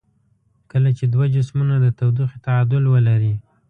کله 0.71 0.89
چې 0.97 1.05
دوه 1.13 1.25
جسمونه 1.35 1.75
د 1.79 1.85
تودوخې 1.97 2.37
تعادل 2.45 2.83
ولري. 2.93 3.33